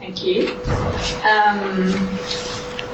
[0.00, 0.48] Thank you.
[1.28, 1.92] Um,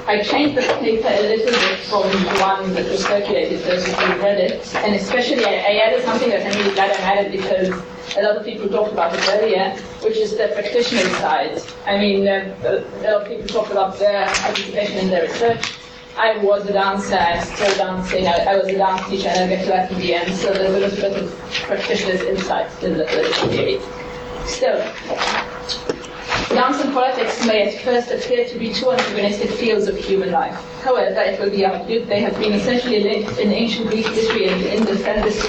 [0.09, 3.91] I changed the paper a little bit from the one that was circulated, those of
[3.91, 7.31] you who read it, and especially I, added something that I'm really glad I added
[7.31, 7.69] because
[8.17, 11.63] a lot of people talked about it earlier, which is the practitioner side.
[11.87, 15.79] I mean, uh, a lot of people talked about their participation in their research.
[16.17, 19.55] I was a dancer, I'm still dancing, I, I was a dance teacher, and I
[19.55, 22.99] get to that in the end, so there's a little bit of practitioner's insight in
[22.99, 23.79] the theory.
[24.47, 24.83] So,
[26.57, 30.55] Dance and politics may at first appear to be two antagonistic fields of human life.
[30.81, 34.63] However, it will be argued they have been essentially linked in ancient Greek history and
[34.63, 35.43] in the feminist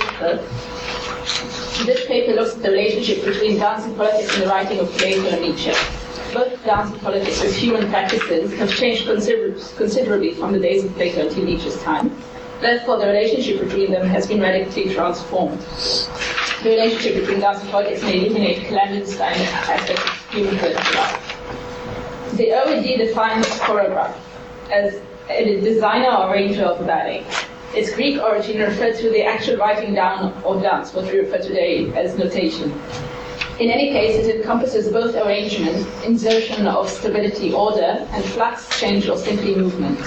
[1.86, 5.30] This paper looks at the relationship between dance and politics in the writing of Plato
[5.30, 5.72] and Nietzsche.
[6.34, 11.26] Both dance and politics as human practices have changed considerably from the days of Plato
[11.26, 12.22] until Nietzsche's time.
[12.60, 15.62] Therefore, the relationship between them has been radically transformed.
[16.64, 21.24] The relationship between dance and politics may eliminate clandestine aspects life.
[22.36, 24.16] The OED defines choreograph
[24.72, 27.26] as a designer or arranger of ballet.
[27.74, 31.92] Its Greek origin refers to the actual writing down of dance, what we refer today
[31.96, 32.72] as notation.
[33.60, 39.18] In any case, it encompasses both arrangement, insertion of stability, order, and flux, change, or
[39.18, 40.00] simply movement.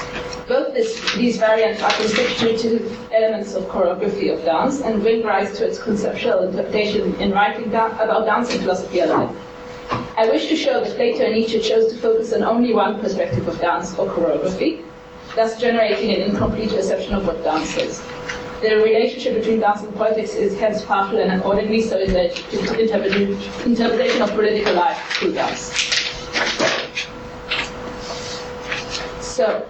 [0.47, 5.67] Both this, these variants are constitutive elements of choreography of dance and bring rise to
[5.67, 9.35] its conceptual interpretation in writing da- about dance and philosophy alike.
[9.91, 13.49] I wish to show that Plato and Nietzsche chose to focus on only one perspective
[13.49, 14.85] of dance or choreography,
[15.35, 18.03] thus generating an incomplete perception of what dance is.
[18.61, 22.27] The relationship between dance and politics is hence powerful, and accordingly so is the
[23.67, 25.73] interpretation of political life through dance.
[29.21, 29.67] So,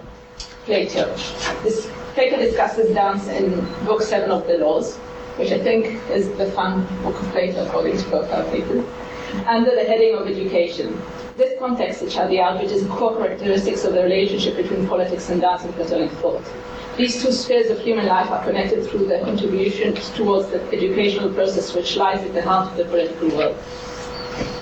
[0.65, 1.15] Plato.
[1.63, 4.99] This Plato discusses dance in Book 7 of the Laws,
[5.41, 8.85] which I think is the fun book of Plato according to both uh, our people,
[9.47, 11.01] under the heading of education.
[11.35, 15.63] This context, it shall be a core characteristics of the relationship between politics and dance
[15.63, 16.43] in Platonic thought.
[16.95, 21.73] These two spheres of human life are connected through their contributions towards the educational process
[21.73, 23.57] which lies at the heart of the political world.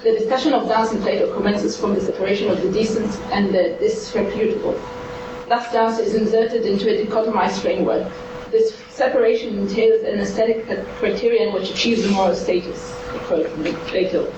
[0.04, 3.76] The discussion of dance in Plato commences from the separation of the decent and the
[3.82, 4.80] disreputable,
[5.50, 8.10] Thus, dance is inserted into a dichotomized framework.
[8.52, 10.68] This separation entails an aesthetic
[10.98, 12.94] criterion which achieves a moral status,
[13.28, 14.30] quote from Plato.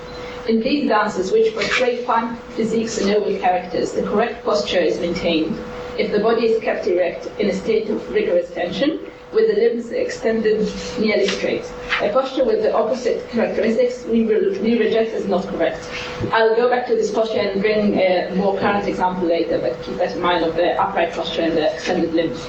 [0.47, 5.57] In these dances, which portray fine physiques and noble characters, the correct posture is maintained.
[5.97, 8.99] If the body is kept erect in a state of rigorous tension,
[9.33, 11.65] with the limbs extended nearly straight.
[12.01, 15.89] A posture with the opposite characteristics we, re- we reject as not correct.
[16.31, 19.97] I'll go back to this posture and bring a more current example later, but keep
[19.97, 22.45] that in mind of the upright posture and the extended limbs.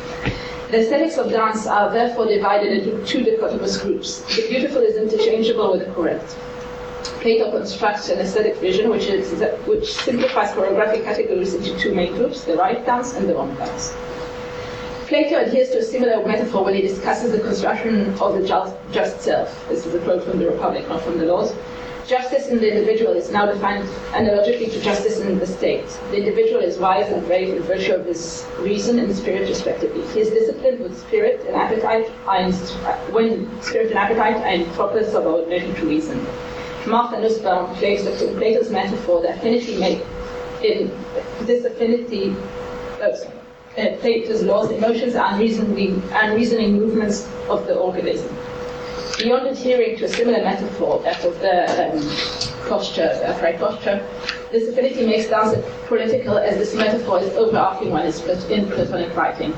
[0.72, 4.21] The aesthetics of dance are therefore divided into two dichotomous groups.
[4.34, 6.34] The beautiful is interchangeable with the correct.
[7.21, 12.44] Plato constructs an aesthetic vision which, is, which simplifies choreographic categories into two main groups,
[12.44, 13.93] the right dance and the wrong dance.
[15.12, 19.20] Plato adheres to a similar metaphor when he discusses the construction of the just, just
[19.20, 19.68] self.
[19.68, 21.54] This is a quote from the Republic, not from the laws.
[22.06, 25.86] Justice in the individual is now defined analogically to justice in the state.
[26.12, 30.00] The individual is wise and brave in virtue of his reason and spirit, respectively.
[30.14, 34.64] He is disciplined with spirit and appetite, and uh, when spirit and appetite are in
[34.70, 36.26] proper subordination to reason.
[36.86, 40.00] Martha Nussbaum claims that in Plato's metaphor, the affinity made
[40.62, 40.90] in
[41.42, 42.34] this affinity.
[43.02, 43.41] Oh, sorry
[43.77, 48.34] uh, Plato's laws, emotions are unreasoning, unreasoning movements of the organism.
[49.19, 54.06] Beyond adhering to a similar metaphor, that of the um, posture, the upright posture,
[54.50, 55.56] this affinity makes dance
[55.87, 59.55] political as this metaphor is overarching one in Platonic writing.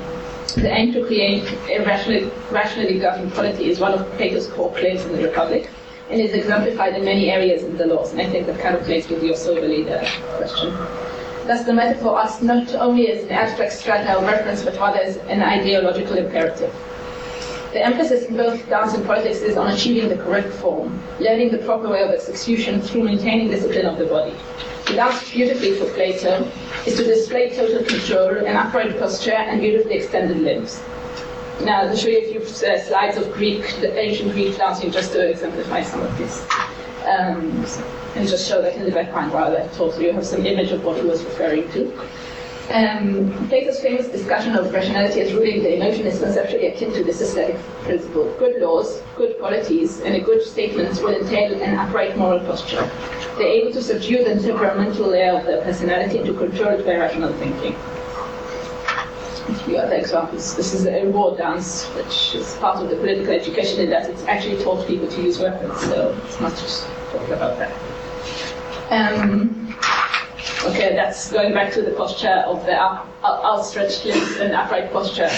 [0.55, 5.03] The aim to create a rationally, rationally governed polity is one of Plato's core claims
[5.05, 5.69] in the Republic
[6.09, 8.11] and is exemplified in many areas in the laws.
[8.11, 10.05] And I think that kind of plays with your sober leader
[10.37, 10.71] question.
[11.45, 15.17] Thus, the metaphor acts not only as an abstract strata of reference, but rather as
[15.27, 16.73] an ideological imperative.
[17.71, 21.59] The emphasis in both dance and politics is on achieving the correct form, learning the
[21.59, 24.33] proper way of execution through maintaining discipline of the body.
[24.87, 26.49] To dance beautifully for Plato
[26.87, 30.81] is to display total control, an upright posture, and beautifully extended limbs.
[31.61, 35.11] Now, I'll show you a few uh, slides of Greek, the ancient Greek dancing, just
[35.11, 36.43] to exemplify some of this.
[37.05, 37.65] Um,
[38.15, 40.71] and just show that in the background while I talk so you have some image
[40.71, 41.91] of what he was referring to.
[42.71, 47.21] Um, Plato's famous discussion of rationality as ruling the emotion is conceptually akin to this
[47.21, 48.33] aesthetic principle.
[48.39, 52.89] Good laws, good qualities, and a good statement will entail an upright moral posture.
[53.37, 56.95] They're able to subdue the temperamental layer of their personality and to control it by
[56.95, 57.75] rational thinking.
[59.47, 60.55] A few other examples.
[60.55, 64.23] This is a war dance, which is part of the political education in that it's
[64.23, 67.71] actually taught people to use weapons, so it's not just talking about that.
[68.89, 69.65] Um,
[70.65, 75.29] Okay, that's going back to the posture of the up, outstretched limbs and upright posture.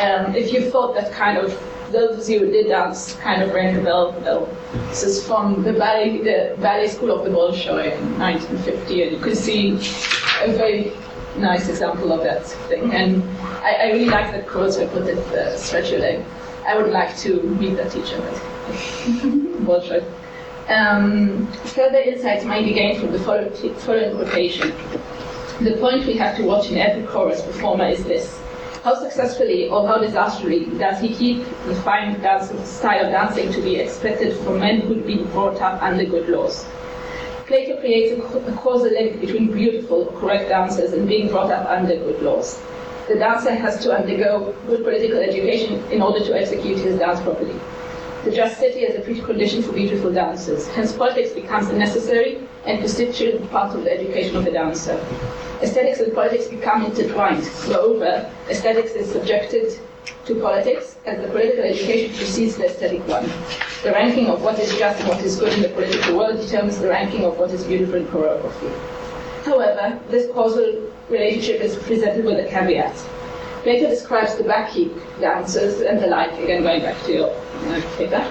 [0.00, 1.50] Um, if you thought that kind of
[1.90, 4.12] those you who did dance kind of rang a bell,
[4.88, 9.18] this is from the ballet, the ballet school of the Bolshoi in 1950, and you
[9.18, 9.72] can see
[10.42, 10.92] a very
[11.38, 12.92] nice example of that thing.
[12.92, 13.22] And
[13.62, 16.24] I, I really like that quote I put it, the leg.
[16.66, 18.34] I would like to meet that teacher, but
[19.64, 20.04] Bolshoi.
[20.68, 24.74] Um, further insights might be gained from the following quotation.
[25.60, 28.38] The point we have to watch in every chorus performer is this.
[28.84, 33.62] How successfully or how disastrously does he keep the fine dance, style of dancing to
[33.62, 36.64] be expected from men who've been brought up under good laws?
[37.48, 42.20] Plato creates a causal link between beautiful, correct dancers and being brought up under good
[42.20, 42.60] laws.
[43.08, 47.58] The dancer has to undergo good political education in order to execute his dance properly.
[48.24, 50.68] The just city is a precondition for beautiful dancers.
[50.68, 55.02] Hence, politics becomes a necessary and constituent part of the education of the dancer.
[55.62, 57.48] Aesthetics and politics become intertwined.
[57.66, 59.80] Moreover, aesthetics is subjected
[60.28, 63.24] to politics as the political education precedes the aesthetic one.
[63.82, 66.78] The ranking of what is just and what is good in the political world determines
[66.78, 68.70] the ranking of what is beautiful in choreography.
[69.44, 72.94] However, this causal relationship is presented with a caveat.
[73.62, 77.30] Plato describes the Bacchic dancers and the like, again going back to your
[77.96, 78.22] paper,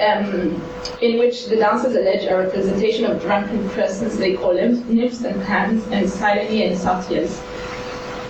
[0.00, 0.60] um,
[1.00, 5.40] in which the dancers allege a representation of drunken persons they call them nymphs and
[5.44, 7.40] pans and Sileni and satyrs,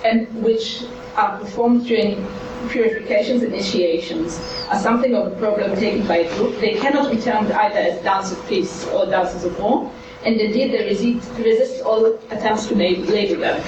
[0.05, 0.83] and which
[1.15, 2.23] are performed during
[2.69, 4.39] purifications initiations,
[4.69, 6.59] are something of a problem taken by a group.
[6.59, 9.91] They cannot be termed either as dance of peace or dances of war,
[10.25, 13.61] and indeed they resist, resist all attempts to label them.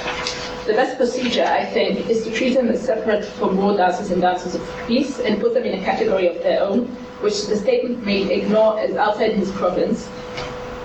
[0.66, 4.22] The best procedure, I think, is to treat them as separate from war dances and
[4.22, 6.86] dances of peace and put them in a category of their own,
[7.22, 10.08] which the state may ignore as outside his province.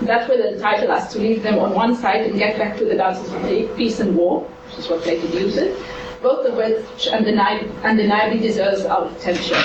[0.01, 2.95] That will entitle us to leave them on one side and get back to the
[2.95, 5.79] dances of peace and war, which is what Plato uses,
[6.25, 9.57] both of which undeniably, deserves our attention.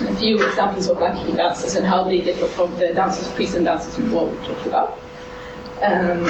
[0.00, 3.64] A few examples of Bacchic dances and how they differ from the dances peace and
[3.64, 4.98] dances of war we talked about.
[5.80, 6.24] Um.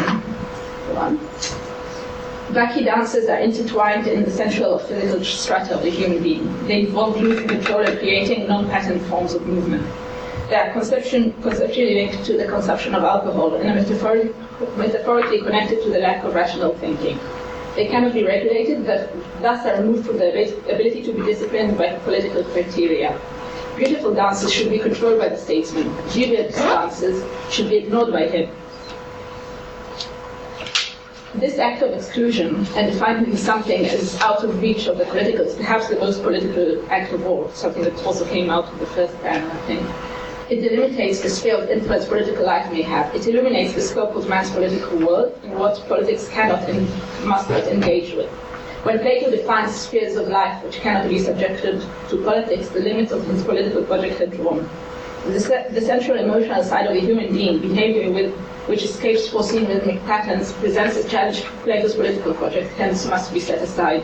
[2.52, 6.44] Bacchic dances are intertwined in the central physical strata of the human being.
[6.66, 9.86] They involve movement control and creating non-patterned forms of movement.
[10.50, 14.34] They are conception, conceptually linked to the consumption of alcohol and are metaphor-
[14.76, 17.18] metaphorically connected to the lack of rational thinking.
[17.74, 20.30] They cannot be regulated, but thus are removed from the
[20.72, 23.18] ability to be disciplined by political criteria.
[23.76, 25.94] Beautiful dances should be controlled by the statesman.
[26.12, 28.50] Dubious dances should be ignored by him.
[31.34, 35.54] This act of exclusion and defining something as out of reach of the political is
[35.54, 39.16] perhaps the most political act of all, something that also came out of the first
[39.22, 40.09] panel, I think.
[40.50, 43.14] It delimitates the sphere of influence political life may have.
[43.14, 46.88] It illuminates the scope of man's political world and what politics cannot and
[47.24, 48.28] must not engage with.
[48.82, 53.24] When Plato defines spheres of life which cannot be subjected to politics, the limits of
[53.28, 54.68] his political project are drawn.
[55.24, 58.34] The, the central emotional side of a human being, behavior with
[58.66, 63.38] which escapes foreseen rhythmic patterns, presents a challenge to Plato's political project, hence must be
[63.38, 64.02] set aside.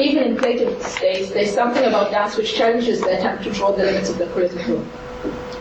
[0.00, 3.84] Even in Plato's days, there's something about dance which challenges the attempt to draw the
[3.84, 4.82] limits of the political.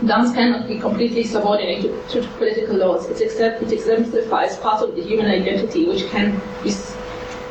[0.07, 3.09] Dance cannot be completely subordinated to, political laws.
[3.09, 6.71] It, it exemplifies part of the human identity which can be,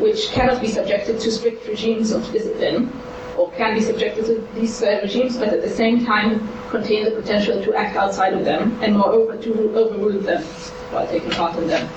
[0.02, 2.90] which cannot be subjected to strict regimes of discipline,
[3.36, 7.10] or can be subjected to these uh, regimes, but at the same time contain the
[7.10, 10.42] potential to act outside of them, and moreover to overrule them
[10.90, 11.88] while taking part in them.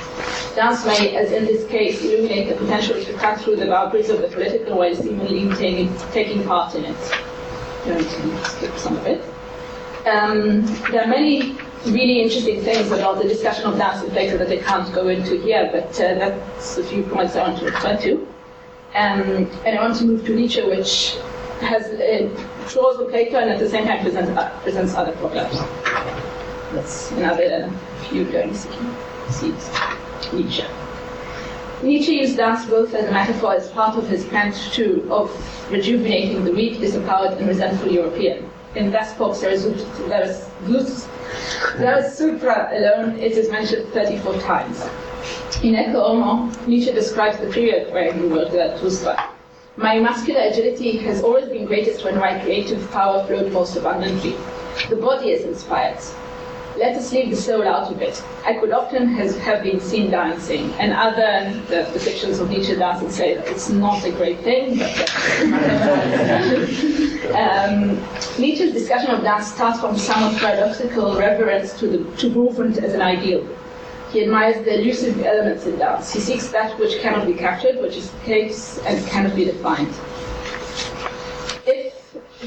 [0.56, 4.22] Dance may, as in this case, illuminate the potential to cut through the boundaries of
[4.22, 6.98] the political while seemingly taking, taking part in it.
[7.86, 9.24] going to skip some of it.
[10.08, 14.50] Um, there are many really interesting things about the discussion of dance in Plato that
[14.50, 17.98] I can't go into here, but uh, that's a few points I want to refer
[17.98, 18.28] to.
[18.94, 21.16] Um, and I want to move to Nietzsche, which
[21.62, 22.28] has uh,
[22.68, 25.56] draws on Plato and at the same time presents, uh, presents other problems.
[26.74, 27.44] That's another
[29.30, 29.52] see
[30.34, 30.64] Nietzsche.
[31.84, 35.32] Nietzsche used dance both as a metaphor as part of his plan to, of
[35.72, 38.50] rejuvenating the weak, disempowered, and resentful European.
[38.76, 38.92] In
[41.78, 44.82] Zarathustra alone, it is mentioned 34 times.
[45.64, 49.22] In Ecce Homo, Nietzsche describes the period where he worked at Tusva.
[49.76, 54.36] My muscular agility has always been greatest when my creative power flowed most abundantly.
[54.90, 56.00] The body is inspired.
[56.78, 58.24] Let us leave the soul out of it.
[58.46, 63.12] I could often has, have been seen dancing, and other the depictions of Nietzsche dancing
[63.12, 64.92] say that it's not a great thing, but
[67.36, 67.98] um,
[68.40, 73.02] Nietzsche's discussion of dance starts from somewhat paradoxical reverence to, the, to movement as an
[73.02, 73.46] ideal.
[74.12, 76.14] He admires the elusive elements in dance.
[76.14, 79.94] He seeks that which cannot be captured, which is case and cannot be defined.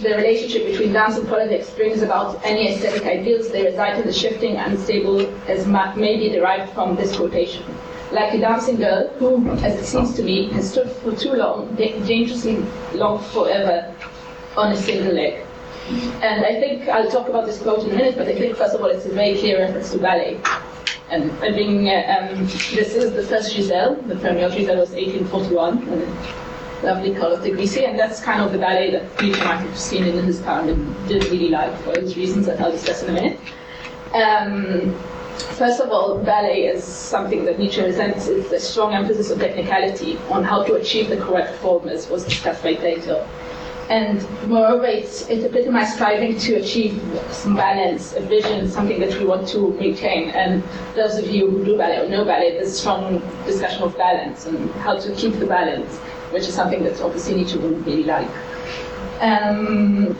[0.02, 4.12] The relationship between dance and politics brings about any aesthetic ideals, they reside in the
[4.12, 7.64] shifting and unstable as may be derived from this quotation.
[8.10, 11.74] Like a dancing girl who, as it seems to me, has stood for too long,
[11.76, 12.56] dangerously
[12.92, 13.94] long forever,
[14.56, 15.44] on a single leg.
[16.22, 18.74] And I think I'll talk about this quote in a minute, but I think first
[18.74, 20.40] of all it's a very clear reference to ballet.
[21.10, 26.43] And I think uh, um, this is the first Giselle, the premiere Giselle was 1841,
[26.84, 30.40] lovely Carlotta Grisi, and that's kind of the ballet that might have seen in his
[30.42, 33.40] time and didn't really like for those reasons that I'll discuss in a minute.
[34.14, 34.94] Um,
[35.34, 38.28] First of all, ballet is something that Nietzsche resents.
[38.28, 42.24] It's a strong emphasis on technicality, on how to achieve the correct form, as was
[42.24, 43.26] discussed by Plato.
[43.90, 49.26] And moreover, it's, it epitomizes striving to achieve some balance, a vision, something that we
[49.26, 50.30] want to maintain.
[50.30, 50.62] And
[50.94, 54.46] those of you who do ballet or know ballet, there's a strong discussion of balance
[54.46, 55.98] and how to keep the balance,
[56.34, 58.28] which is something that obviously Nietzsche wouldn't really like.
[59.20, 60.16] Um,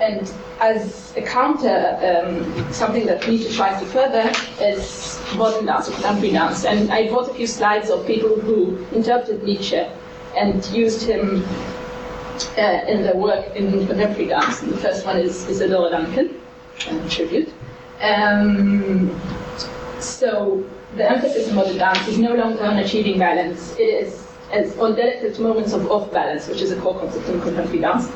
[0.00, 5.92] and as a counter, um, something that Nietzsche tries to further is modern dance or
[5.92, 6.64] contemporary dance.
[6.64, 9.86] And I brought a few slides of people who interpreted Nietzsche
[10.36, 11.44] and used him
[12.58, 14.62] uh, in their work in contemporary dance.
[14.62, 16.40] And the first one is Isadora Duncan,
[16.88, 17.52] a tribute.
[18.02, 19.18] Um,
[20.00, 20.64] so
[20.96, 23.76] the emphasis in modern dance is no longer on achieving balance.
[23.78, 27.40] It is as on delicate moments of off balance, which is a core concept in
[27.40, 28.08] contemporary dance,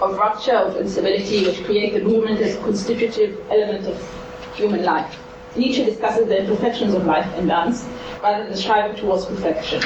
[0.00, 5.18] of rupture, of instability, which create the movement as a constitutive element of human life.
[5.56, 7.84] Nietzsche discusses the imperfections of life in dance
[8.22, 9.82] rather than striving towards perfection.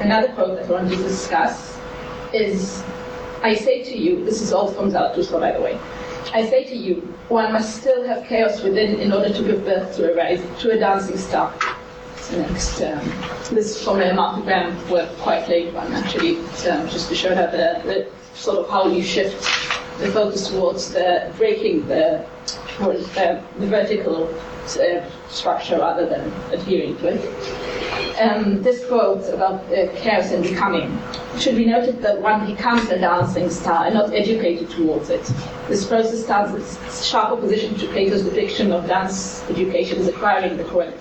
[0.00, 1.76] Another quote that I want to discuss
[2.32, 2.82] is
[3.42, 5.78] I say to you, this is all from Zarathustra, by the way.
[6.32, 6.96] I say to you,
[7.28, 10.72] one must still have chaos within in order to give birth to a rise, to
[10.72, 11.54] a dancing star.
[12.18, 13.00] So next, um,
[13.50, 17.34] this is from a Martha Graham work, quite late one actually, um, just to show
[17.34, 19.42] how the, the, sort of how you shift
[19.98, 22.24] the focus towards the breaking the,
[22.80, 27.67] uh, the vertical uh, structure rather than adhering to it.
[28.20, 30.98] Um, this quote about uh, chaos and becoming
[31.38, 35.22] should be noted that one becomes a dancing star and not educated towards it.
[35.68, 40.64] This process stands in sharp opposition to Plato's depiction of dance education as acquiring the
[40.64, 41.00] correct.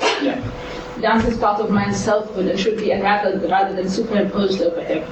[1.01, 5.03] Dance is part of man's selfhood and should be unraveled rather than superimposed over him.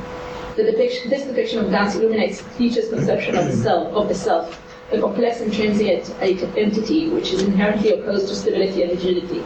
[0.56, 5.00] Depiction, this depiction of dance illuminates Nietzsche's conception of the self, of the self a
[5.00, 9.44] complex and transient entity which is inherently opposed to stability and rigidity.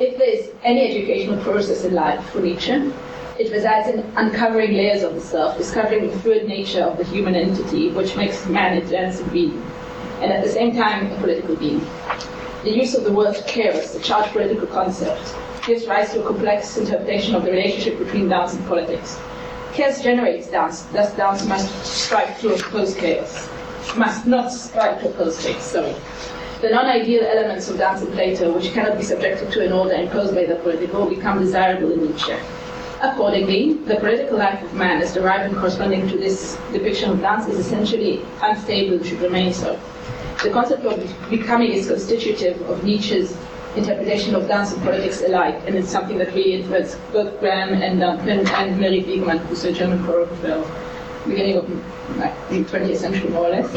[0.00, 2.90] If there is any educational process in life for Nietzsche,
[3.38, 7.34] it resides in uncovering layers of the self, discovering the fluid nature of the human
[7.34, 9.62] entity, which makes man a dancing being,
[10.22, 11.86] and at the same time a political being.
[12.64, 15.34] The use of the word chaos, a charged political concept,
[15.66, 19.20] gives rise to a complex interpretation of the relationship between dance and politics.
[19.74, 23.50] Chaos generates dance, thus dance must strive to oppose chaos
[23.96, 25.94] must not strike oppose states, sorry.
[26.60, 30.34] The non-ideal elements of dance and Plato, which cannot be subjected to an order imposed
[30.34, 32.34] by the political, become desirable in Nietzsche.
[33.00, 37.46] Accordingly, the political life of man as derived and corresponding to this depiction of dance
[37.48, 39.80] is essentially unstable and should remain so.
[40.42, 43.34] The concept of becoming is constitutive of Nietzsche's
[43.74, 48.00] interpretation of dance and politics alike, and it's something that really influenced both Graham and
[48.00, 50.70] Duncan and Mary Wigman, who's a German choreographer
[51.26, 51.68] beginning of
[52.50, 53.74] the 20th century, more or less.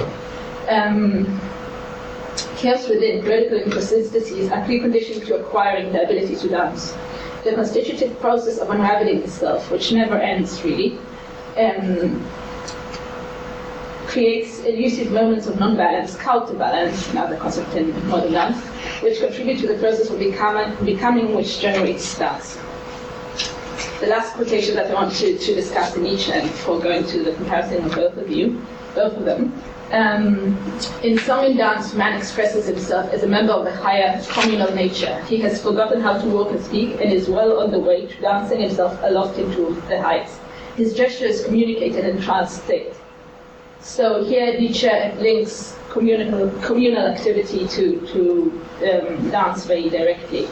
[0.67, 1.39] Um,
[2.57, 6.93] chaos within political inconsistencies are preconditioned to acquiring the ability to dance.
[7.43, 10.97] The constitutive process of unraveling itself, which never ends really,
[11.57, 12.25] um,
[14.07, 18.63] creates elusive moments of non-balance, counterbalance, another concept in modern dance,
[19.01, 22.57] which contribute to the process of becoming, becoming which generates dance
[24.03, 27.23] the last quotation that I want to, to discuss in each, and before going to
[27.23, 28.61] the comparison of both of you,
[28.93, 29.62] both of them.
[29.93, 30.57] Um,
[31.03, 35.23] in song and dance, man expresses himself as a member of a higher communal nature.
[35.25, 38.15] He has forgotten how to walk and speak and is well on the way to
[38.19, 40.39] dancing himself aloft into the heights.
[40.77, 42.93] His gestures communicate an entranced state.
[43.81, 50.47] So here Nietzsche links communal, communal activity to, to um, dance very directly.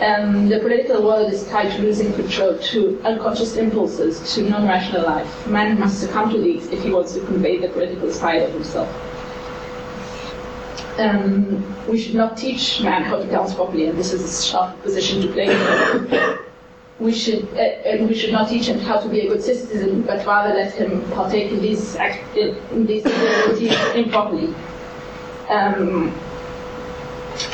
[0.00, 5.46] Um, the political world is tied to losing control to unconscious impulses, to non-rational life.
[5.46, 8.88] Man must succumb to these if he wants to convey the political side of himself.
[10.98, 14.82] Um, we should not teach man how to dance properly, and this is a sharp
[14.82, 16.38] position to play.
[16.98, 20.24] We should, uh, we should not teach him how to be a good citizen, but
[20.24, 24.54] rather let him partake in these, in these activities improperly.
[25.50, 26.18] Um,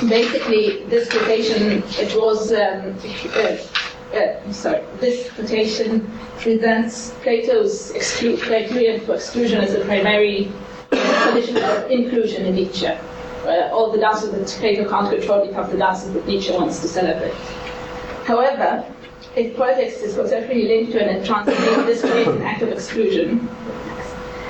[0.08, 2.96] basically, this quotation, it was, um,
[3.34, 6.08] uh, uh, sorry, this quotation
[6.38, 10.52] presents Plato's exclu- criterion for exclusion as a primary
[10.90, 12.86] condition of inclusion in Nietzsche.
[12.86, 16.86] Uh, all the dances that Plato can't control become the dances that Nietzsche wants to
[16.86, 17.34] celebrate.
[18.24, 18.86] However,
[19.36, 21.54] if politics is conceptually linked to an entrancing,
[21.86, 23.48] this an act of exclusion,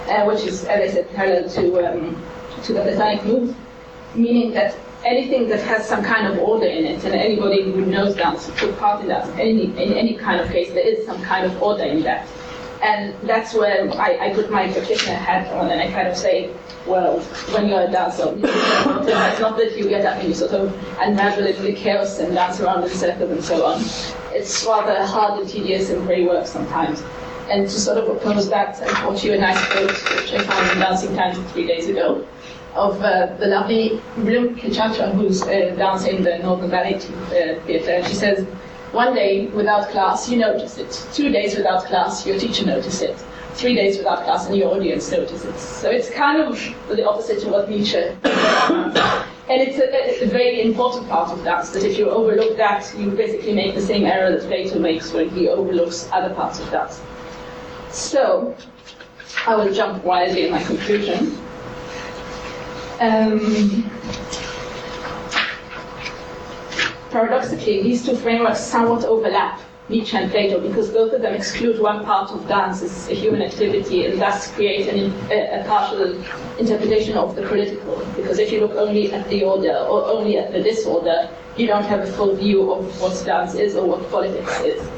[0.08, 2.22] uh, which is, as I said, parallel to, um,
[2.64, 3.56] to the Platonic move,
[4.14, 8.14] meaning that anything that has some kind of order in it, and anybody who knows
[8.16, 11.46] dance took part in that, any, in any kind of case, there is some kind
[11.46, 12.26] of order in that.
[12.82, 16.52] And that's where I, I put my practitioner hat on and I kind of say,
[16.84, 17.20] well,
[17.54, 21.46] when you're a dancer, it's not that you get up and you sort of unravel
[21.46, 23.80] into the chaos and dance around in circles and so on.
[24.32, 27.04] It's rather hard and tedious and grey work sometimes.
[27.48, 30.70] And to sort of oppose that, I brought you a nice quote, which I found
[30.72, 32.26] in Dancing Times three days ago,
[32.74, 37.90] of uh, the lovely Bloom Kichacha, who's uh, dancing in the Northern Ballet uh, Theatre.
[37.90, 38.46] And she says,
[38.92, 41.06] one day without class, you notice it.
[41.14, 43.24] Two days without class, your teacher notices it.
[43.54, 45.58] Three days without class, and your audience notices it.
[45.58, 46.58] So it's kind of
[46.88, 47.98] the opposite to what Nietzsche.
[48.24, 53.10] and it's a, a, very important part of that, that if you overlook that, you
[53.10, 56.98] basically make the same error that Plato makes when he overlooks other parts of that.
[57.90, 58.56] So,
[59.46, 61.38] I will jump wildly in my conclusion.
[63.00, 63.90] Um,
[67.12, 72.04] paradoxically, these two frameworks somewhat overlap, Nietzsche and Plato, because both of them exclude one
[72.04, 76.16] part of dance as a human activity and thus create an, a, a, partial
[76.58, 78.04] interpretation of the political.
[78.16, 81.84] Because if you look only at the order or only at the disorder, you don't
[81.84, 84.88] have a full view of what dance is or what politics is.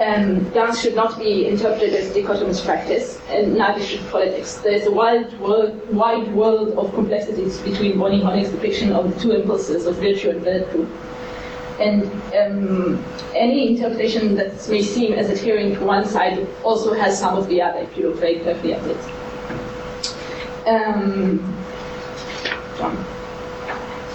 [0.00, 4.56] Um, dance should not be interpreted as dichotomous practice, and neither should politics.
[4.56, 9.86] There's a wide world, wide world of complexities between Bonnie depiction of the two impulses
[9.86, 10.88] of virtue and virtue.
[11.80, 12.04] And
[12.34, 13.04] um,
[13.34, 17.60] any interpretation that may seem as adhering to one side also has some of the
[17.60, 18.96] other, if you look very carefully at it.
[20.66, 21.54] Um,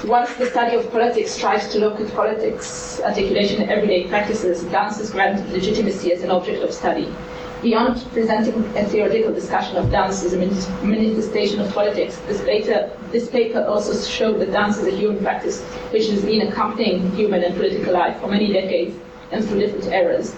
[0.06, 5.00] once the study of politics tries to look at politics articulation in everyday practices, dance
[5.00, 7.14] is granted legitimacy as an object of study.
[7.62, 13.30] Beyond presenting a theoretical discussion of dance as a manifestation of politics, this paper, this
[13.30, 17.56] paper also showed that dance is a human practice which has been accompanying human and
[17.56, 18.96] political life for many decades
[19.32, 20.34] and through different eras,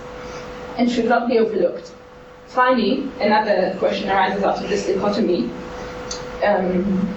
[0.78, 1.92] and should not be overlooked.
[2.48, 5.50] Finally, another question arises out of this dichotomy
[6.44, 7.16] um,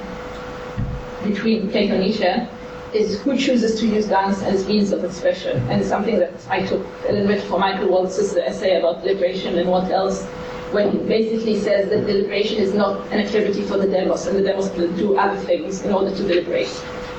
[1.24, 2.46] between Plato and Nietzsche
[2.94, 5.56] is who chooses to use dance as means of expression.
[5.68, 9.58] And it's something that I took a little bit from Michael Walzer's essay about liberation
[9.58, 10.24] and what else,
[10.72, 14.42] when he basically says that deliberation is not an activity for the demos, and the
[14.42, 16.68] demos do other things in order to deliberate.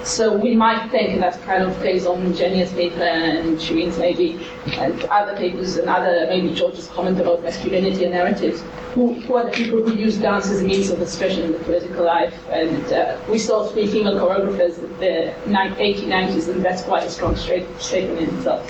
[0.06, 4.40] So we might think that kind of plays on Jenny's paper and Shireen's maybe,
[4.74, 8.64] and other papers and other, maybe George's comment about masculinity and narratives.
[8.94, 11.58] Who, who are the people who use dance as a means of expression in the
[11.58, 12.36] political life?
[12.52, 17.36] And uh, we saw three female choreographers in the 1890s, and that's quite a strong
[17.36, 18.64] statement in itself.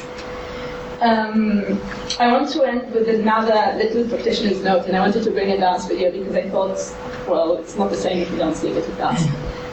[1.02, 1.82] Um,
[2.18, 5.58] I want to end with another little practitioner's note, and I wanted to bring a
[5.58, 8.78] dance video because I thought, well, it's not the same if you don't see it,
[8.78, 9.28] it does.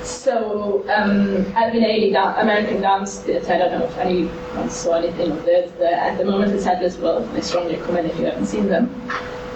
[0.05, 2.11] So, um, Alvin Ailey,
[2.41, 5.71] American Dance Theatre, I don't know if anyone saw anything of this.
[5.81, 7.29] at the moment, it's Sadler's Wells.
[7.31, 8.91] I strongly recommend if you haven't seen them.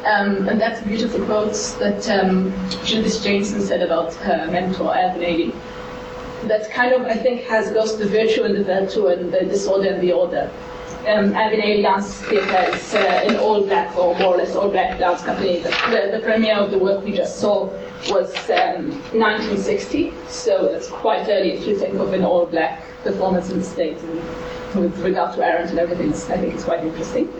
[0.05, 2.53] Um, and that's beautiful quotes that um,
[2.85, 5.55] Judith Jamison said about her mentor, Alvin Ailey.
[6.47, 9.95] That kind of, I think, has goes the virtue and the virtue and the disorder
[9.95, 10.49] and the order.
[11.09, 15.23] Um, Alvin Ailey Dance Theatre is uh, an all-black or more or less all-black dance
[15.23, 15.59] company.
[15.59, 17.69] The, the, the premiere of the work we just saw
[18.11, 23.59] was um, 1960, so it's quite early if you think of an all-black performance in
[23.59, 24.03] the States.
[24.03, 27.33] And with regard to Arendt and everything, I think it's quite interesting.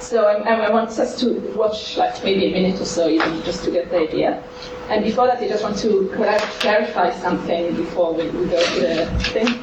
[0.00, 3.64] So I, I, want us to watch like maybe a minute or so, even just
[3.64, 4.42] to get the idea.
[4.88, 9.06] And before that, I just want to clarify something before we, we go to the
[9.24, 9.62] thing.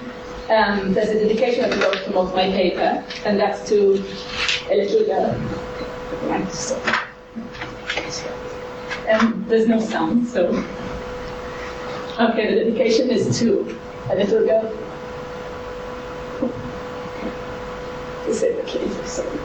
[0.50, 3.96] Um, there's a dedication at the bottom of my paper, and that's to
[4.70, 5.36] a little girl.
[9.08, 10.50] And there's no sound, so.
[12.20, 13.80] Okay, the dedication is to
[14.12, 14.70] a little girl.
[18.26, 19.40] To say the case, sorry.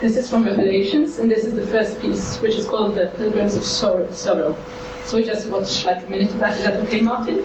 [0.00, 3.56] This is from Revelations, and this is the first piece, which is called The Pilgrims
[3.56, 4.12] of Sorrow.
[4.12, 6.58] So we just watch like a minute of that.
[6.58, 7.38] Is that okay, Martin?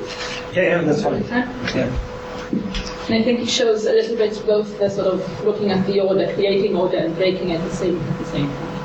[0.51, 1.23] Yeah, yeah, that's fine.
[1.23, 2.10] Yeah.
[3.05, 5.99] And I think it shows a little bit both the sort of looking at the
[5.99, 8.81] order, creating order, and breaking it at the same, at the same time.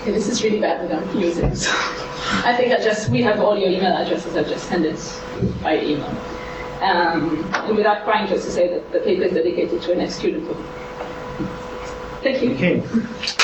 [0.00, 1.54] Okay, this is really bad that I'm using.
[1.54, 1.70] So
[2.44, 4.36] I think I just, we have all your email addresses.
[4.36, 5.20] I've just sent it
[5.62, 6.39] by email.
[6.80, 10.48] Um, and without crying, just to say that the paper is dedicated to an ex-student.
[12.22, 12.52] Thank you.
[12.52, 13.36] Okay.